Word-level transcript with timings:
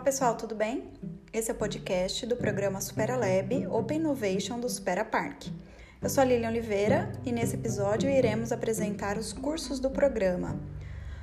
pessoal, 0.00 0.34
tudo 0.36 0.54
bem? 0.54 0.90
Esse 1.32 1.50
é 1.50 1.54
o 1.54 1.56
podcast 1.56 2.26
do 2.26 2.36
programa 2.36 2.80
Supera 2.80 3.16
Lab 3.16 3.66
Open 3.68 3.98
Innovation 3.98 4.58
do 4.58 4.68
Supera 4.68 5.04
Park. 5.04 5.46
Eu 6.02 6.10
sou 6.10 6.22
a 6.22 6.24
Lilian 6.24 6.48
Oliveira 6.48 7.12
e 7.24 7.30
nesse 7.30 7.54
episódio 7.54 8.10
iremos 8.10 8.50
apresentar 8.50 9.16
os 9.16 9.32
cursos 9.32 9.78
do 9.78 9.88
programa. 9.90 10.58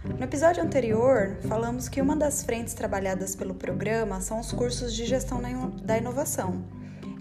No 0.06 0.24
episódio 0.24 0.64
anterior, 0.64 1.38
falamos 1.48 1.90
que 1.90 2.02
uma 2.02 2.16
das 2.16 2.44
frentes 2.44 2.74
trabalhadas 2.74 3.36
pelo 3.36 3.54
programa 3.54 4.22
são 4.22 4.40
os 4.40 4.52
cursos 4.54 4.94
de 4.94 5.06
gestão 5.06 5.42
da 5.84 5.98
inovação. 5.98 6.64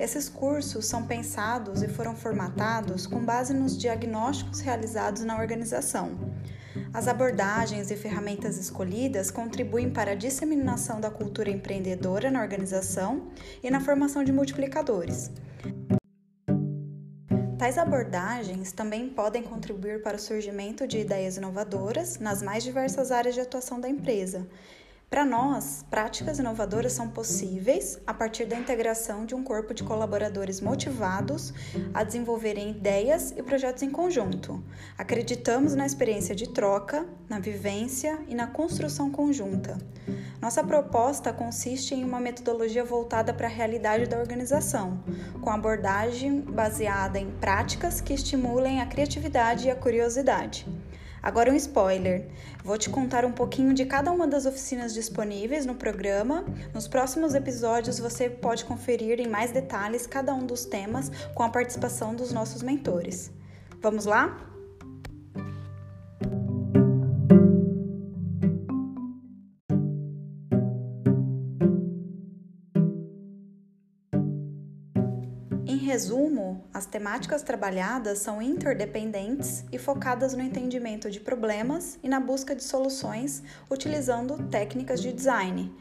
Esses 0.00 0.30
cursos 0.30 0.86
são 0.86 1.06
pensados 1.06 1.82
e 1.82 1.88
foram 1.88 2.16
formatados 2.16 3.06
com 3.06 3.22
base 3.22 3.52
nos 3.52 3.76
diagnósticos 3.76 4.60
realizados 4.60 5.22
na 5.24 5.38
organização. 5.38 6.18
As 6.94 7.06
abordagens 7.06 7.90
e 7.90 7.96
ferramentas 7.96 8.56
escolhidas 8.56 9.30
contribuem 9.30 9.90
para 9.90 10.12
a 10.12 10.14
disseminação 10.14 11.02
da 11.02 11.10
cultura 11.10 11.50
empreendedora 11.50 12.30
na 12.30 12.40
organização 12.40 13.28
e 13.62 13.70
na 13.70 13.78
formação 13.78 14.24
de 14.24 14.32
multiplicadores. 14.32 15.30
Tais 17.58 17.76
abordagens 17.76 18.72
também 18.72 19.10
podem 19.10 19.42
contribuir 19.42 20.02
para 20.02 20.16
o 20.16 20.20
surgimento 20.20 20.86
de 20.86 20.98
ideias 20.98 21.36
inovadoras 21.36 22.18
nas 22.18 22.40
mais 22.40 22.64
diversas 22.64 23.12
áreas 23.12 23.34
de 23.34 23.42
atuação 23.42 23.78
da 23.78 23.86
empresa, 23.86 24.48
para 25.10 25.24
nós, 25.24 25.84
práticas 25.90 26.38
inovadoras 26.38 26.92
são 26.92 27.08
possíveis 27.08 27.98
a 28.06 28.14
partir 28.14 28.44
da 28.44 28.56
integração 28.56 29.26
de 29.26 29.34
um 29.34 29.42
corpo 29.42 29.74
de 29.74 29.82
colaboradores 29.82 30.60
motivados 30.60 31.52
a 31.92 32.04
desenvolverem 32.04 32.70
ideias 32.70 33.34
e 33.36 33.42
projetos 33.42 33.82
em 33.82 33.90
conjunto. 33.90 34.62
Acreditamos 34.96 35.74
na 35.74 35.84
experiência 35.84 36.32
de 36.32 36.48
troca, 36.48 37.04
na 37.28 37.40
vivência 37.40 38.20
e 38.28 38.36
na 38.36 38.46
construção 38.46 39.10
conjunta. 39.10 39.76
Nossa 40.40 40.62
proposta 40.62 41.32
consiste 41.32 41.92
em 41.92 42.04
uma 42.04 42.20
metodologia 42.20 42.84
voltada 42.84 43.34
para 43.34 43.48
a 43.48 43.50
realidade 43.50 44.06
da 44.06 44.16
organização, 44.16 45.02
com 45.40 45.50
abordagem 45.50 46.40
baseada 46.40 47.18
em 47.18 47.32
práticas 47.32 48.00
que 48.00 48.14
estimulem 48.14 48.80
a 48.80 48.86
criatividade 48.86 49.66
e 49.66 49.70
a 49.72 49.76
curiosidade. 49.76 50.66
Agora 51.22 51.50
um 51.50 51.56
spoiler. 51.56 52.26
Vou 52.64 52.78
te 52.78 52.90
contar 52.90 53.24
um 53.24 53.32
pouquinho 53.32 53.74
de 53.74 53.84
cada 53.84 54.10
uma 54.10 54.26
das 54.26 54.46
oficinas 54.46 54.94
disponíveis 54.94 55.66
no 55.66 55.74
programa. 55.74 56.44
Nos 56.74 56.88
próximos 56.88 57.34
episódios 57.34 57.98
você 57.98 58.28
pode 58.28 58.64
conferir 58.64 59.20
em 59.20 59.28
mais 59.28 59.50
detalhes 59.50 60.06
cada 60.06 60.34
um 60.34 60.46
dos 60.46 60.64
temas 60.64 61.10
com 61.34 61.42
a 61.42 61.48
participação 61.48 62.14
dos 62.14 62.32
nossos 62.32 62.62
mentores. 62.62 63.30
Vamos 63.80 64.04
lá? 64.04 64.49
Resumo, 75.84 76.64
as 76.72 76.86
temáticas 76.86 77.42
trabalhadas 77.42 78.18
são 78.18 78.40
interdependentes 78.40 79.64
e 79.72 79.78
focadas 79.78 80.34
no 80.34 80.42
entendimento 80.42 81.10
de 81.10 81.20
problemas 81.20 81.98
e 82.02 82.08
na 82.08 82.20
busca 82.20 82.54
de 82.54 82.62
soluções 82.62 83.42
utilizando 83.70 84.36
técnicas 84.48 85.00
de 85.00 85.12
design. 85.12 85.74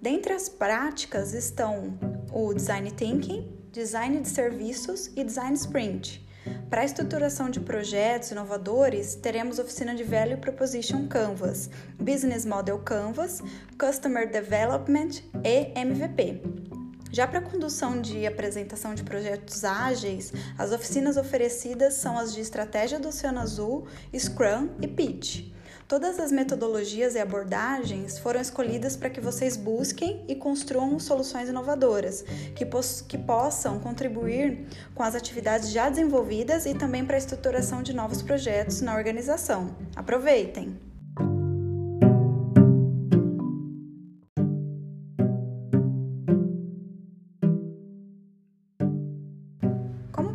Dentre 0.00 0.32
as 0.32 0.48
práticas 0.48 1.34
estão 1.34 1.98
o 2.32 2.54
design 2.54 2.90
thinking, 2.90 3.50
design 3.72 4.20
de 4.20 4.28
serviços 4.28 5.10
e 5.16 5.24
design 5.24 5.54
sprint. 5.54 6.26
Para 6.68 6.80
a 6.80 6.84
estruturação 6.84 7.50
de 7.50 7.60
projetos 7.60 8.30
inovadores, 8.30 9.14
teremos 9.14 9.58
oficina 9.58 9.94
de 9.94 10.02
Value 10.02 10.38
Proposition 10.38 11.06
Canvas, 11.06 11.70
Business 11.98 12.44
Model 12.44 12.78
Canvas, 12.78 13.42
Customer 13.78 14.28
Development 14.30 15.22
e 15.44 15.78
MVP. 15.78 16.61
Já 17.12 17.26
para 17.26 17.42
condução 17.42 18.00
de 18.00 18.26
apresentação 18.26 18.94
de 18.94 19.02
projetos 19.02 19.64
ágeis, 19.64 20.32
as 20.56 20.72
oficinas 20.72 21.18
oferecidas 21.18 21.92
são 21.92 22.16
as 22.16 22.32
de 22.32 22.40
estratégia 22.40 22.98
do 22.98 23.08
Oceano 23.08 23.38
Azul, 23.38 23.86
Scrum 24.18 24.70
e 24.80 24.88
Pitch. 24.88 25.52
Todas 25.86 26.18
as 26.18 26.32
metodologias 26.32 27.14
e 27.14 27.18
abordagens 27.18 28.18
foram 28.18 28.40
escolhidas 28.40 28.96
para 28.96 29.10
que 29.10 29.20
vocês 29.20 29.58
busquem 29.58 30.24
e 30.26 30.34
construam 30.34 30.98
soluções 30.98 31.50
inovadoras 31.50 32.24
que, 32.56 32.64
que 33.06 33.18
possam 33.18 33.78
contribuir 33.78 34.66
com 34.94 35.02
as 35.02 35.14
atividades 35.14 35.70
já 35.70 35.90
desenvolvidas 35.90 36.64
e 36.64 36.72
também 36.72 37.04
para 37.04 37.16
a 37.16 37.18
estruturação 37.18 37.82
de 37.82 37.92
novos 37.92 38.22
projetos 38.22 38.80
na 38.80 38.96
organização. 38.96 39.76
Aproveitem! 39.94 40.91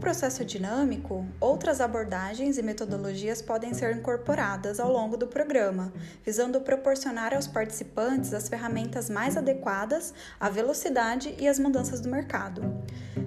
Processo 0.07 0.45
dinâmico, 0.45 1.25
outras 1.38 1.81
abordagens 1.81 2.57
e 2.57 2.62
metodologias 2.63 3.41
podem 3.41 3.73
ser 3.73 3.94
incorporadas 3.94 4.79
ao 4.79 4.90
longo 4.90 5.18
do 5.18 5.28
programa, 5.28 5.91
visando 6.25 6.62
proporcionar 6.62 7.34
aos 7.34 7.45
participantes 7.45 8.34
as 8.34 8.47
ferramentas 8.47 9.09
mais 9.09 9.35
adequadas 9.35 10.13
à 10.40 10.50
velocidade 10.50 11.35
e 11.38 11.45
às 11.45 11.59
mudanças 11.59 12.00
do 12.00 12.07
mercado. 12.07 12.62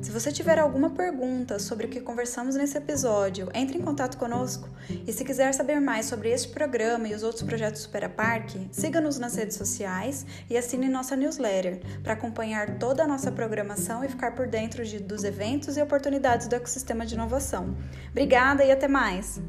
Se 0.01 0.11
você 0.11 0.33
tiver 0.33 0.59
alguma 0.59 0.89
pergunta 0.89 1.59
sobre 1.59 1.85
o 1.85 1.89
que 1.91 2.01
conversamos 2.01 2.57
nesse 2.57 2.79
episódio, 2.79 3.51
entre 3.53 3.77
em 3.77 3.83
contato 3.83 4.17
conosco. 4.17 4.67
E 5.07 5.13
se 5.13 5.25
quiser 5.27 5.53
saber 5.53 5.79
mais 5.79 6.07
sobre 6.07 6.31
este 6.31 6.49
programa 6.49 7.07
e 7.07 7.15
os 7.15 7.23
outros 7.23 7.43
projetos 7.43 7.83
Supera 7.83 8.09
Parque, 8.09 8.67
siga-nos 8.73 9.19
nas 9.19 9.35
redes 9.35 9.59
sociais 9.59 10.25
e 10.49 10.57
assine 10.57 10.89
nossa 10.89 11.15
newsletter 11.15 11.83
para 12.03 12.15
acompanhar 12.15 12.79
toda 12.79 13.05
a 13.05 13.07
nossa 13.07 13.31
programação 13.31 14.03
e 14.03 14.09
ficar 14.09 14.35
por 14.35 14.47
dentro 14.47 14.83
de, 14.87 14.99
dos 14.99 15.23
eventos 15.23 15.77
e 15.77 15.83
oportunidades 15.83 16.49
do 16.49 16.57
ecossistema 16.71 17.05
de 17.05 17.15
inovação. 17.15 17.75
Obrigada 18.11 18.65
e 18.65 18.71
até 18.71 18.87
mais! 18.87 19.41